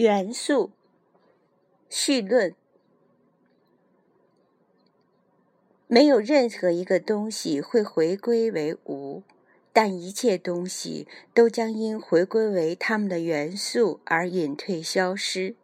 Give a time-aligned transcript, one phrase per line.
[0.00, 0.70] 元素
[1.90, 2.54] 绪论：
[5.88, 9.22] 没有任何一个东西会回归为无，
[9.74, 15.54] 但一切东西都将因回归为它们的元素而隐退消失。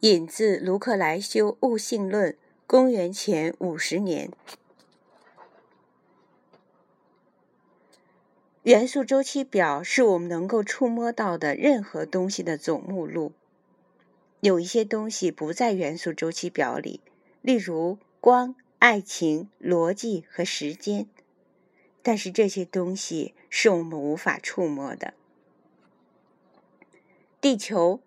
[0.00, 2.32] 引自卢克莱修《物性论》，
[2.66, 4.30] 公元前五十年。
[8.62, 13.32] 元素周期表是我们能够触摸到的任何东西的总目录。
[14.40, 17.00] 有一些东西不在元素周期表里，
[17.40, 21.06] 例如光、爱情、逻辑和时间。
[22.02, 25.14] 但是这些东西是我们无法触摸的。
[27.40, 28.00] 地球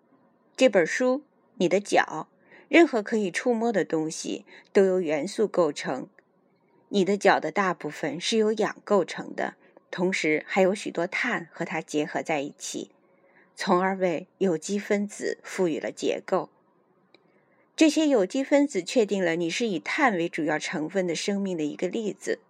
[0.56, 1.22] 这本书，
[1.56, 2.28] 你的脚，
[2.68, 6.06] 任何可以触摸的东西都由元素构成。
[6.90, 9.54] 你的脚的大部分是由氧构成的。
[9.94, 12.90] 同时还有许多碳和它结合在一起，
[13.54, 16.50] 从而为有机分子赋予了结构。
[17.76, 22.40] 这些有机分子确定了你是以碳为主要成分的生命的一个例子。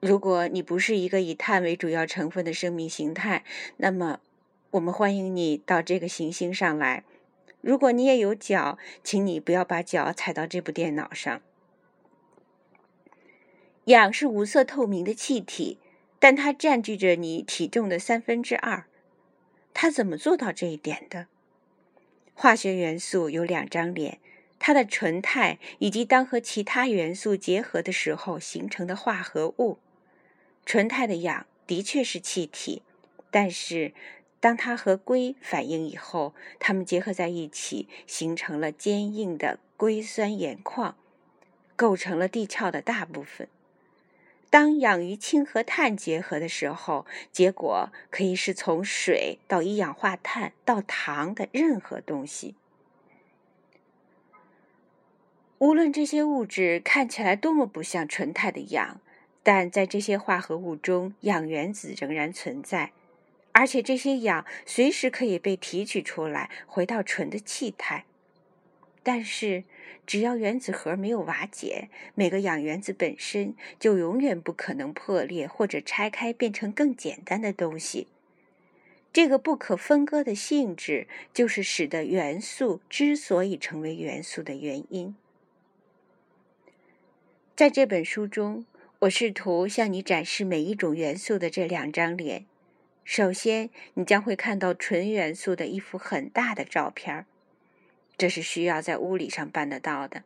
[0.00, 3.42] 如果你不是一个以碳为主要成分的生命形态，
[3.78, 4.20] 那么
[4.72, 7.04] 我们欢迎你到这个行星上来。
[7.62, 11.40] 如果你也有脚，请你不要把脚踩到这部电脑上。
[13.86, 15.78] 氧是无色透明的气体。
[16.18, 18.86] 但它占据着你体重的三分之二，
[19.72, 21.26] 它怎么做到这一点的？
[22.34, 24.18] 化学元素有两张脸，
[24.58, 29.78] 它的纯态以及当和其他元素结合的时候形成的化合物。
[30.64, 32.82] 纯态的氧的确是气体，
[33.30, 33.92] 但是
[34.40, 40.96] 当它和硅反应以后，它们结合在一起，形成了坚硬的硅酸盐矿，
[41.74, 43.48] 构成了地壳的大部分。
[44.50, 52.54] 当氧与氢和碳结合的时候，结果可以是从水到一氧化碳到糖的任何东西。
[55.58, 59.00] 无论这些物质看起来多么不像纯态的氧，
[59.42, 62.92] 但在这些化合物中，氧原子仍然存在，
[63.52, 68.04] 而且这些氧随时可以被提取出来，回到纯的气态。
[69.02, 69.64] 但是，
[70.06, 78.08] 只要原子核没有瓦解，每个氧原子本身就永远不可能破裂或者拆开变成更简单的东西。
[79.12, 85.16] 这个不可分割的性质，就是使得元素之所以成为元素的原因。
[87.56, 88.66] 在这本书中，
[89.00, 92.44] 我试图向你展示每一种元素的这两张脸。
[93.02, 97.26] 首先，你将会看到纯元素的一幅很大的照片儿。
[98.18, 100.24] 这是需要在物理上办得到的。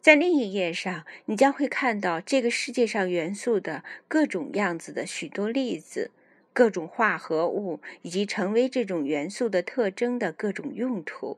[0.00, 6.10] 在另一页上，你将会看到这个世界上元素的各种样子的许多例子，
[6.52, 11.36] 各种化合物以及成为这种元素的特征的各种用途。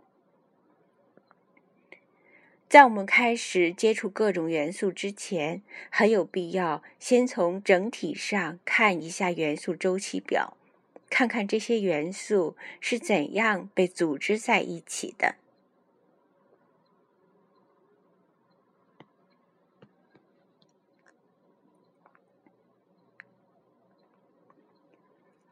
[2.69, 10.57] 在我们开始接触各种元素之前，很有必要先从整体上看一下元素周期表。
[11.11, 15.35] 看看这些元素是怎样被组织在一起的。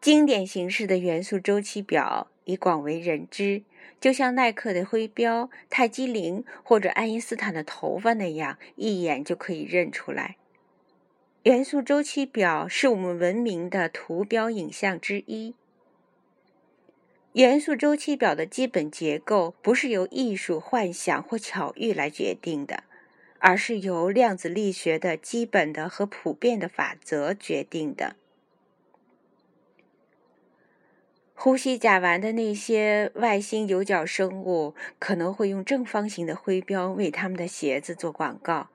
[0.01, 3.63] 经典形式的元素周期表已广为人知，
[4.01, 10.37] 就像耐克的徽标、泰姬陵或者爱因斯坦的头发那样，一眼就可以认出来。
[11.45, 15.55] 元素周期表是我们文明的图标影像之一。
[17.33, 22.83] 元素周期表的基本结构不是由艺术幻想或巧遇来决定的，
[23.39, 28.17] 而是由量子力学的基本的和普遍的法则决定的。
[31.35, 38.71] 呼吸甲烷的那些外星有角生物可能会用正方形的徽标为他们的鞋子做广告。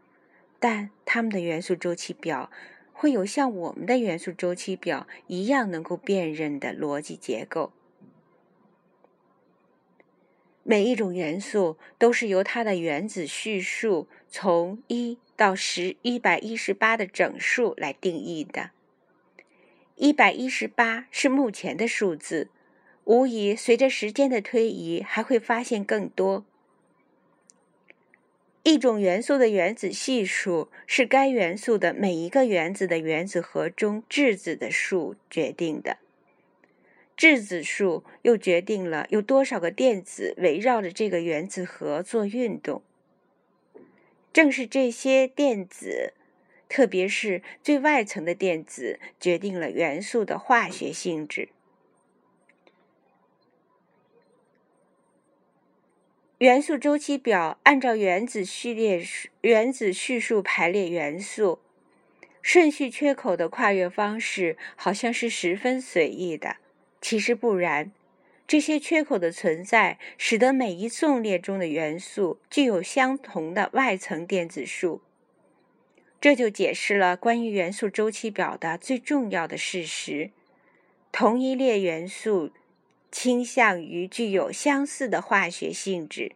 [0.63, 2.49] 但它们的元素周期表
[2.93, 7.73] 会有像我们的元素周期表一样能够辨认的逻辑结构。
[10.63, 18.69] 每一种元素都是由它的原子序数从一到十一百一十八的整数来定义的。
[19.97, 22.47] 一百一十八是目前的数字，
[23.03, 26.45] 无疑随着时间的推移还会发现更多。
[28.63, 35.97] 一种元素的原子系数是该元素的每一个原子的原子核中质子的数决定的，
[37.17, 42.81] 质子数又决定了有多少个电子围绕着这个原子核做运动。
[44.31, 46.13] 正是这些电子，
[46.69, 51.49] 特别是最外层的电子，决定了元素的化学性质。
[56.39, 59.01] 元素周期表按照原子序列
[59.41, 61.59] 原子序数排列元素，
[62.41, 66.57] 顺序缺口的跨越方式好像是十分随意的，
[66.99, 67.91] 其实不然。
[68.45, 75.01] 这些缺口的存在，使得每一纵列中的元素具有相同的外层电子数。
[76.19, 80.31] 这就解释了关于元素周期表的最重要的事实：
[81.11, 82.51] 同一列元素
[83.13, 86.35] 倾向于具有相似的化学性质。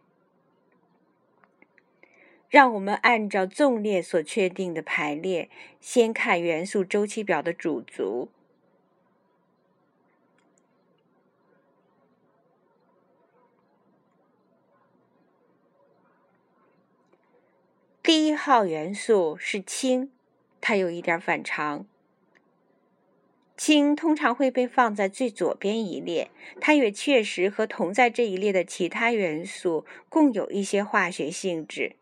[2.48, 8.28] 让我们按照纵列所确定的排列，先看元素周期表的主族。
[18.00, 20.12] 第一号元素是氢，
[20.60, 21.84] 它有一点反常。
[23.58, 31.96] 氢通常会被放在最左边一列，它也确实和同在这一列的其他元素共有一些化学性质。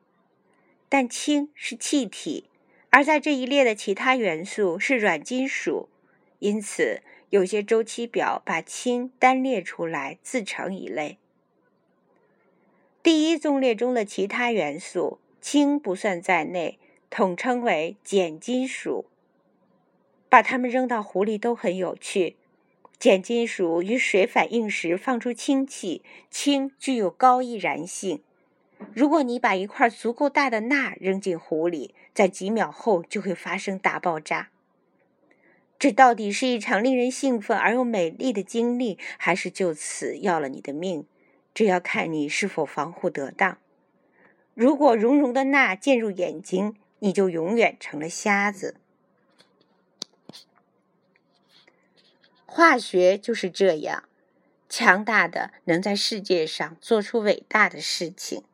[0.88, 2.44] 但氢是气体，
[2.90, 5.88] 而在这一列的其他元素是软金属，
[6.38, 11.18] 因此有些周期表把氢单列出来，自成一类。
[13.02, 15.18] 第一纵列中的其他元素。
[15.38, 16.76] 氢不算在内，
[17.08, 19.04] 统称为碱金属。
[20.28, 22.36] 把它们扔到湖里都很有趣。
[22.98, 28.22] 碱金属与水反应时放出氢气，氢具有高易燃性。
[28.92, 34.50] 如果你把一块足够大的钠扔进湖里，在几秒后就会发生大爆炸。
[35.78, 41.06] 这到底是一场令人兴奋而又美丽的经历，还是就此要了你的命？
[41.52, 43.58] 这要看你是否防护得当。
[44.54, 48.76] 如果熔融的钠进入眼睛，你就永远成了瞎子。
[52.56, 54.04] 化学就是这样，
[54.66, 58.44] 强大的能在世界上做出伟大的事情，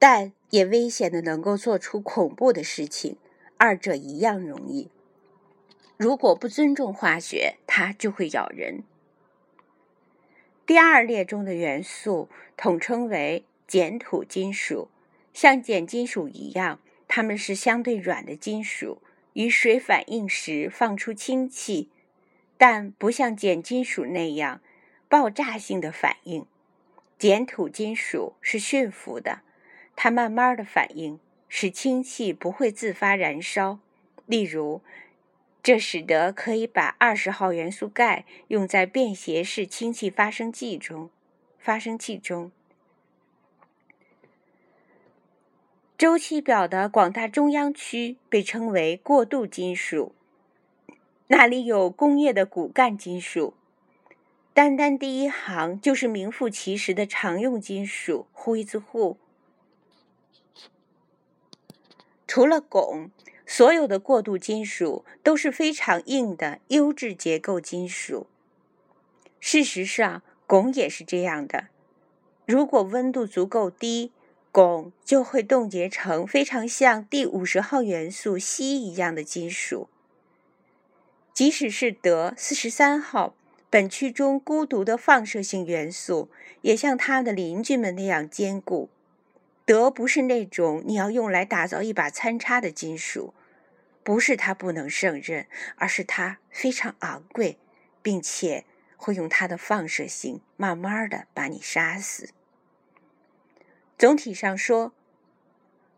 [0.00, 3.18] 但也危险的能够做出恐怖的事情，
[3.56, 4.90] 二者一样容易。
[5.96, 8.82] 如果不尊重化学，它就会咬人。
[10.66, 14.88] 第二列中的元素统称为碱土金属，
[15.32, 19.00] 像碱金属一样，它们是相对软的金属，
[19.36, 21.90] 与水反应时放出氢气，
[22.56, 24.62] 但不像碱金属那样
[25.08, 26.46] 爆炸性的反应。
[27.18, 29.42] 碱土金属是驯服的，
[29.94, 33.78] 它慢慢的反应，使氢气不会自发燃烧。
[34.26, 34.80] 例如。
[35.62, 41.10] 这使得可以把二十号元素钙用在便携式氢气发生剂中。
[41.58, 42.52] 发生器中，
[45.98, 50.14] 周期表的广大中央区被称为过渡金属，
[51.28, 53.54] 那里有工业的骨干金属。
[54.52, 59.16] 单单第一行就是名副其实的常用金属灰子户。
[62.26, 63.10] 除了汞。
[63.48, 68.26] 所有的过渡金属都是非常硬的优质结构金属。
[69.38, 71.68] 事实上，汞也是这样的。
[72.44, 74.10] 如果温度足够低，
[74.56, 79.90] 汞就会冻结成非常像第五十号元素硒一样的金属。
[81.34, 83.34] 即使是德四十三号，
[83.68, 86.30] 本区中孤独的放射性元素，
[86.62, 88.88] 也像它的邻居们那样坚固。
[89.66, 93.34] 德不是那种你要用来打造一把参差的金属，
[94.02, 97.58] 不是它不能胜任，而是它非常昂贵，
[98.00, 98.64] 并且
[98.96, 102.30] 会用它的放射性慢慢的把你杀死。
[103.98, 104.92] 总体上说，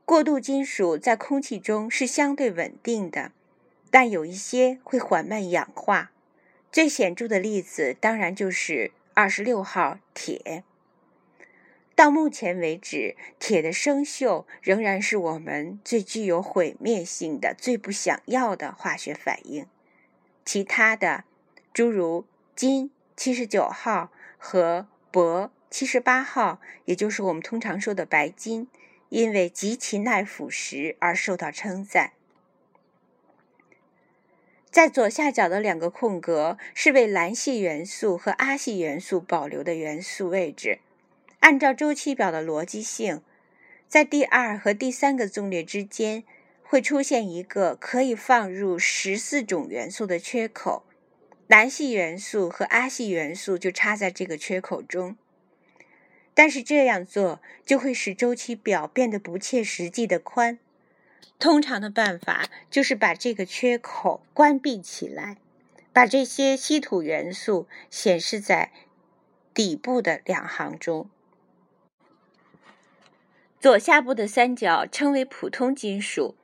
[0.04, 3.32] 过渡金属在空气中是相对稳定的，
[3.90, 6.12] 但有一些会缓慢氧化。
[6.70, 10.62] 最显著的例子当然就是二十六号铁。
[11.96, 19.66] 到目前为止，铁的生锈仍然是我们最具有毁灭性的、最不想要的化学反应。
[20.44, 21.24] 其他的，
[21.72, 22.24] 诸如
[22.54, 28.68] 金七十九号和铂七十八号，也就是我们通常说的白金，
[29.10, 32.12] 因为极其耐腐蚀而受到称赞。
[34.70, 40.78] 在左下角的两个空格是为蓝系元素和阿系元素保留的元素位置。
[41.40, 43.22] 按照周期表的逻辑性，
[43.88, 46.24] 在第二和第三个纵列之间
[46.62, 50.84] 会出现一个可以放入十四种元素的缺口，
[51.46, 55.16] 蓝系元素和阿系元素就插在这个缺口中。
[56.38, 60.60] 但是这样做就会使周期表变得不切实际的宽。
[61.40, 65.38] 通常的办法就是把这个缺口关闭起来，
[65.92, 68.70] 把这些稀土元素显示在。
[69.52, 71.10] 底部的两行中。
[73.58, 76.36] 左下部的三角称为普通金属，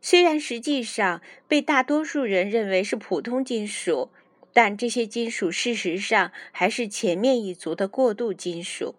[0.00, 4.10] 虽然实际上被大多数人认为是普通金属，
[4.52, 8.96] 但这些金属事实上还是前面一族的过渡金属。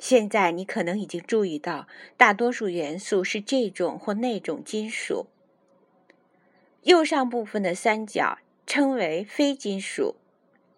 [0.00, 5.26] 现在你可能已经注意到，大多数元素是这种或那种金属。
[6.82, 10.16] 右上部分的三角称为非金属，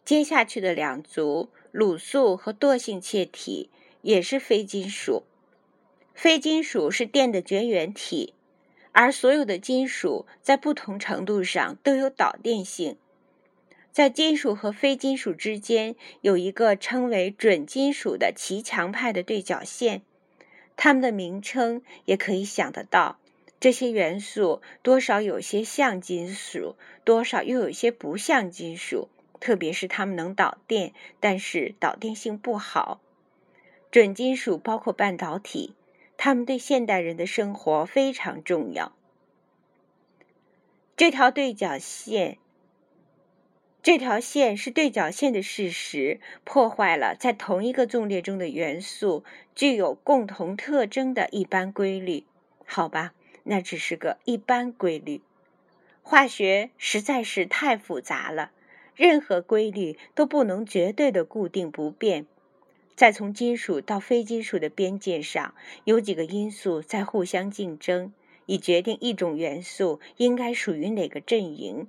[0.05, 5.23] 接下去的两族卤素和惰性气体也是非金属。
[6.13, 8.35] 非金属是电的绝缘体，
[8.91, 12.97] 而所有的金属在不同程度上都有导电性。
[13.93, 20.03] 在金属和非金属之间有一个称为准金属的极强派的对角线，
[20.77, 23.19] 它们的名称也可以想得到。
[23.61, 29.09] 这些元素多少有些像金属，多少又有些不像金属，
[29.39, 33.01] 特别是它们能导电，但是导电性不好。
[33.91, 35.75] 准金属包括半导体。
[36.19, 38.93] 它们对现代人的生活非常重要。
[40.97, 42.39] 这条对角线，
[43.83, 49.25] 这条线是对角线的事实，破坏了在同一个纵列中的元素
[49.57, 52.23] 具有共同特征的一般规律。
[52.65, 53.13] 好吧，
[53.43, 55.21] 那只是个一般规律。
[56.01, 58.53] 化学实在是太复杂了，
[58.95, 62.27] 任何规律都不能绝对的固定不变。
[62.95, 68.13] 在从金属到非金属的边界上，有几个因素在互相竞争，
[68.47, 71.89] 以决定一种元素应该属于哪个阵营。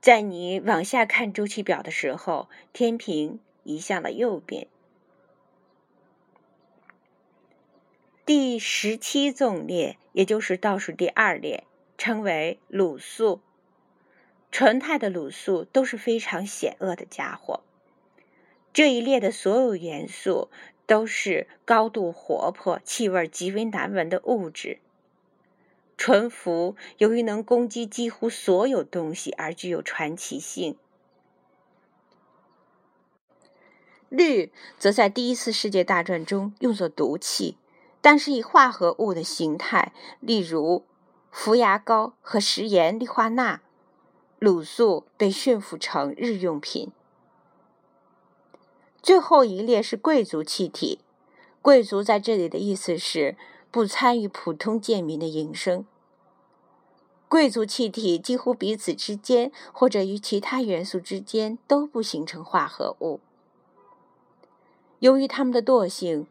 [0.00, 4.66] 在你往下看周期表的时候，天平移向了右边。
[8.24, 11.64] 第十七纵列，也就是倒数第二列，
[11.98, 13.40] 称为卤素。
[14.50, 17.60] 纯态的卤素都是非常险恶的家伙。
[18.72, 20.48] 这一列的所有元素
[20.86, 24.78] 都是高度活泼、气味极为难闻的物质。
[26.00, 30.78] 纯氟由于能攻击几乎所有东西而具有传奇性。
[34.08, 37.58] 氯则在第一次世界大战中用作毒气，
[38.00, 40.86] 但是以化合物的形态，例如
[41.30, 43.60] 氟牙膏和食盐氯化钠。
[44.40, 46.90] 卤素被驯服成日用品。
[49.02, 51.00] 最后一列是贵族气体，
[51.60, 53.36] 贵族在这里的意思是
[53.70, 55.84] 不参与普通贱民的营生。
[57.28, 63.20] 贵族气体几乎彼此之间或者与其他元素之间都不形成化合物。
[64.98, 66.26] 由于它们的惰性，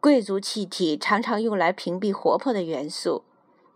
[0.00, 3.22] 贵族气体常常用来屏蔽活泼的元素，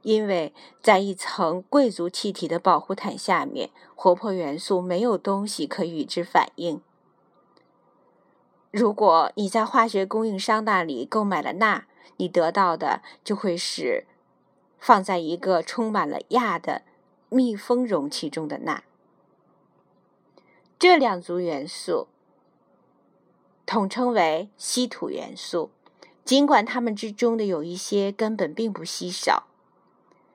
[0.03, 6.81] 因为在一层贵族气体的保护毯下面，活泼元素没有东西可与之反应。
[8.73, 11.87] 如果你在化学供应商那里购买了钠，
[12.17, 14.07] 你得到的就会是
[14.79, 16.83] 放在一个充满了氩的
[17.29, 18.83] 密封容器中的钠。
[20.79, 22.09] 这两组元素
[23.65, 25.71] 统称为稀土元素，
[26.25, 29.45] 尽管它们之中的有一些根本并不稀少。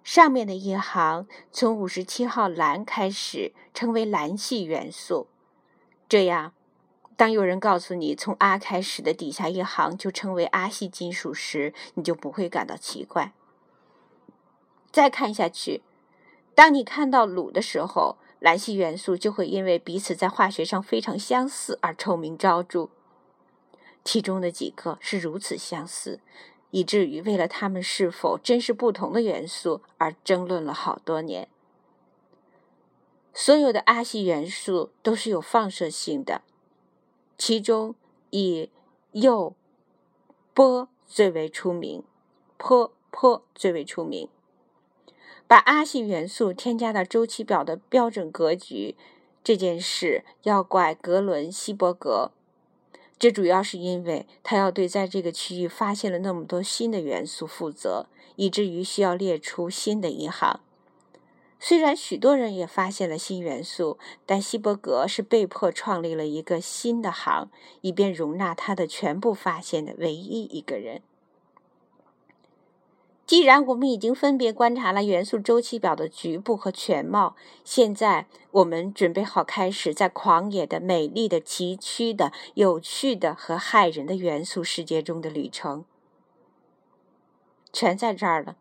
[0.04, 5.28] 上面的一行从五十七号蓝开始称为蓝系元素，
[6.10, 6.54] 这样。
[7.22, 13.32] 当有人告诉你从阿开始的底下一行就称为阿系金属时，你就不会感到奇怪。
[14.92, 15.84] 再看下去，
[16.56, 22.90] 当你看到卤的时候，蓝系元素就会因为彼此在化学上非常相似而臭名昭著。
[24.04, 26.22] 其中的几个是如此相似，
[26.72, 31.48] 以至于为了它们是否真是不同的元素而争论了好多年。
[33.32, 36.42] 所有的阿系元素都是有放射性的。
[37.44, 37.96] 其中
[38.30, 38.70] 以
[39.14, 39.56] 右
[40.54, 42.04] 波最为出名，
[42.56, 44.30] 坡坡最为出名。
[45.48, 48.96] 把阿系元素添加到周期表的标准格局
[49.44, 52.30] 这件事要怪格伦·希伯格，
[53.18, 58.06] 这主要是因为他要对在这个区域发现了那么多新的元素负责，
[58.36, 60.60] 以至于需要列出新的一行。
[61.64, 67.52] 虽然许多人也发现了新元素，但希伯格是被迫创立了一个新的行，
[67.82, 71.04] 以便容纳他的全部发现的唯一一个人。
[73.28, 85.86] 既然我们已经分别观察了元素周期表的局部和全貌，现在我们准备好开始在狂野的、美丽的、崎岖的、有趣的和骇人的元素世界中的旅程。
[87.72, 88.56] 全在这儿了，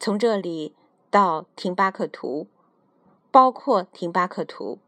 [0.00, 0.74] 从这里。
[1.16, 2.46] 到廷巴克图，
[3.30, 4.78] 包括廷巴克图。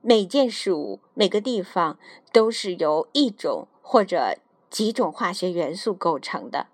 [0.00, 2.00] 每件事物、每个地方
[2.32, 4.36] 都是由一种或者
[4.70, 6.66] 几种化学元素构成的。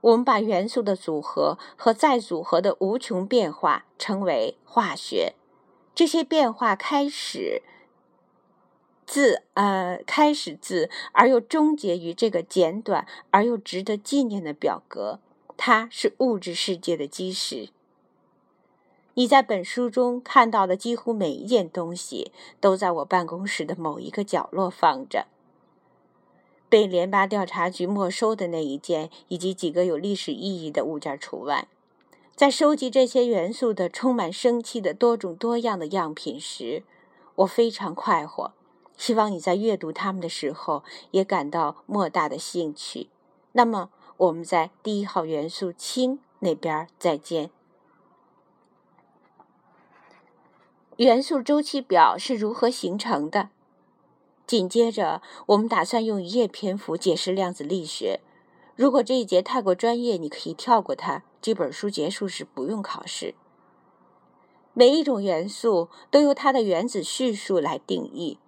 [0.00, 5.36] 我们把元素的组合和再组合的无穷变化称为化学。
[5.94, 7.62] 这些变化开始
[9.08, 15.18] 自呃开始自而又终结于这个简短而又值得纪念的表格。
[15.56, 17.70] 它是物质世界的基石。
[19.14, 25.26] 你在本书中看到的几乎每一件东西，都在我办公室的某一个角落放着。
[26.68, 31.66] 被联邦调查局没收的那一件，以及几个有历史意义的物件除外。
[32.36, 36.84] 在收集这些元素的充满生气的多种多样的样品时，
[37.36, 38.52] 我非常快活。
[38.98, 43.08] 希望你在阅读它们的时候也感到莫大的兴趣。
[43.52, 43.88] 那么，
[44.18, 47.50] 我们在第一号元素氢那边再见。
[50.96, 53.50] 元素周期表是如何形成的？
[54.46, 58.20] 紧接着，我们打算用一页篇幅解释量子力学。
[58.74, 61.22] 如果这一节太过专业，你可以跳过它。
[61.40, 63.34] 这本书结束时不用考试。
[64.74, 68.38] 每一种元素都由它的原子序数来定义。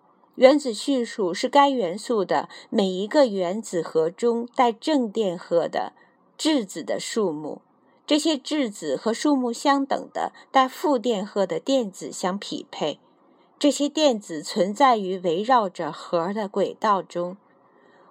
[0.40, 5.92] 原子序数是该元素的每一个原子核中带正电荷的
[6.38, 7.60] 质子的数目。
[8.06, 12.98] 这些质子和数目相等的带负电荷的电子相匹配。
[13.58, 17.36] 这些电子存在于围绕着核的轨道中。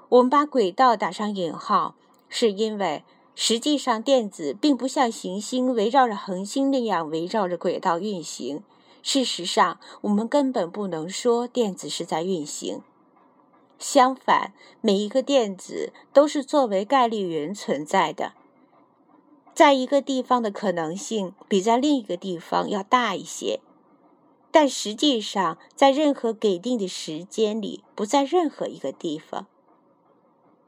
[0.10, 1.96] 我们把轨道打上引号，
[2.30, 8.62] 是因为实际上电子并不像行星围绕着恒星那样围绕着轨道运行。
[9.02, 12.82] 事实上，我们根本不能说电子是在运行。
[13.78, 18.34] 相反，每一个电子都是作为概率云存在的。
[19.54, 23.60] 在一个地方的可能性比在另一个地方要大一些，
[24.52, 29.48] 但实际上在任何给定的时间里不在任何一个地方。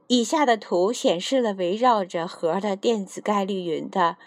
[0.07, 4.17] 以下的图显示了围绕着核的电子概率云的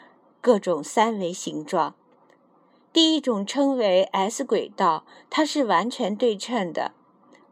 [0.41, 1.95] 各种三维形状。
[2.95, 6.93] 第一种称为 S 轨道，它是完全对称的，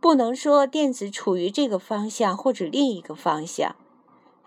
[0.00, 3.74] 不能说电子处于这个方向或者另一个方向。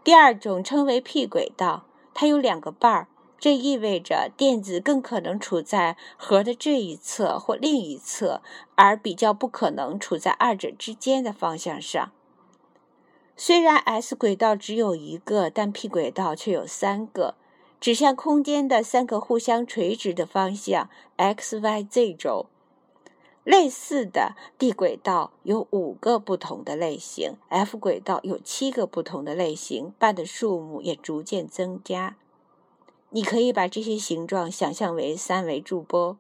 [0.06, 1.84] 第二种称为 P 轨道。
[2.14, 8.42] 它有两个瓣儿，这意味着电子更可能处在核的这一侧或另一侧，
[8.76, 12.14] 而比较不可能处在二者之间的方向上。
[13.36, 17.36] 虽然 S 轨道只有一个，但 P 轨道却有三个，
[17.86, 22.48] 指向空间的三个互相垂直的方向 x、y、z 轴。
[23.44, 32.18] 类似的 D 轨道有五个不同的类型，F 轨道有七个不同的类型，瓣的数目也逐渐增加。
[33.12, 36.18] 你可以把这些形状想象为三维驻波。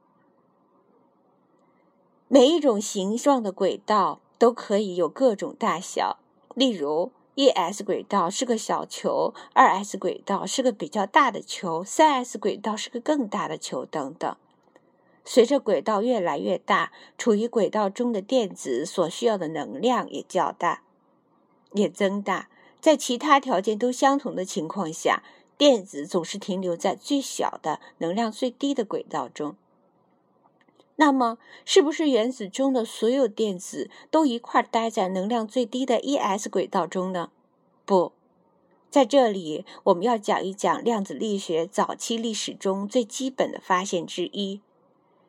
[2.28, 6.20] 每一种形状的轨道都可以有各种大小，
[6.54, 14.38] 例如 1s 轨道是个小球，二 S 轨道是个比较大的球，三 S 轨道是个更大的球，等等。
[15.26, 20.84] 随着轨道越来越大，处于轨道中的电子所需要的能量也较大，
[21.74, 22.48] 也增大。
[22.80, 25.22] 在其他条件都相同的情况下，
[25.58, 29.58] 电子总是停留在最小的、能量最低的轨道中。
[30.98, 37.32] 那么，是不是原子中的所有电子都一块待在能量最低的 1s 轨道中呢？
[37.86, 38.14] 不，
[38.90, 44.62] 在这里我们要讲一讲量子力学早期历史中最基本的发现之一。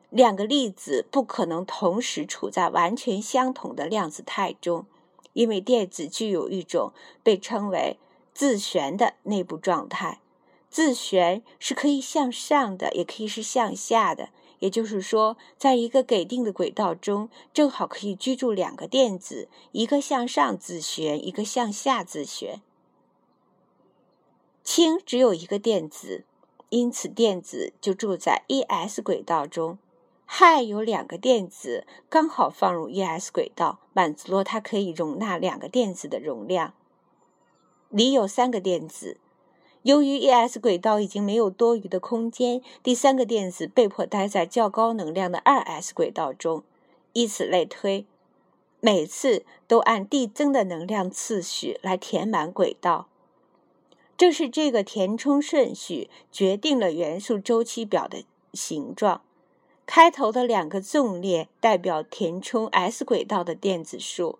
[0.09, 4.85] 两个粒子不可能同时处在完全相同的量子态中，
[5.33, 7.97] 因为电子具有一种被称为
[8.33, 10.21] 自旋的内部状态。
[10.69, 14.29] 自旋是可以向上的，也可以是向下的。
[14.59, 22.61] 也就是说，在一个给定的轨道中，正好可以居住两个电子，一个向上自旋，一个向下自旋。
[24.63, 26.25] 氢只有一个电子，
[26.69, 29.77] 因此电子就住在 1s 轨道中。
[30.25, 36.73] 氦有两个电子，刚好放入 1s 轨道，满足了它可以容纳两个电子的容量。
[37.89, 39.17] 锂有三个电子，
[39.87, 46.61] 由于 e s 轨道已经没有多余的空间，第三个电子被迫待在较高能量的 2s 轨道中，
[47.13, 48.05] 以此类推，
[48.81, 53.07] 每次都按递增的能量次序来填满轨道。
[54.17, 59.21] 正是这个填充顺序决定了元素周期表的形状。
[59.85, 64.37] 开头的两个纵列代表填充 s 轨道的电子数，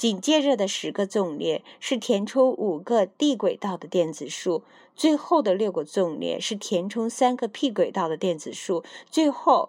[0.00, 4.62] 紧接着的十个纵列是填充五个 d 轨道的电子数，
[4.96, 8.82] 最后的六个纵列是填充三个 p 轨道的电子数。
[9.10, 9.68] 最后，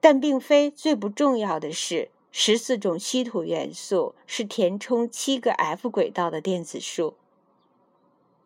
[0.00, 7.14] 但并非最不重要的是，十四种稀土元素是填充七个 F 轨道的电子数。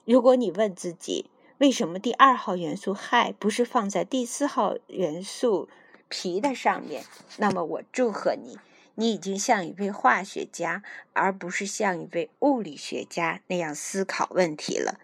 [0.04, 5.70] 如果你问自己，为什么第二号元素氦不是放在第四号元素
[6.10, 7.06] 铍的上面？
[7.38, 8.58] 那么我祝贺你，
[9.00, 10.82] 你已经像一位化学家，
[11.14, 15.00] 而不是像一位物理学家那样思考问题了。